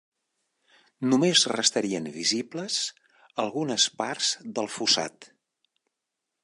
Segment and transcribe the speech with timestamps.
[1.11, 2.79] Només restarien visibles
[3.45, 5.31] algunes parts del fossat.